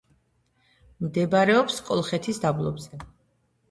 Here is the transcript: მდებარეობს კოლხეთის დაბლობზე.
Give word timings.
მდებარეობს 1.05 1.79
კოლხეთის 1.93 2.45
დაბლობზე. 2.49 3.09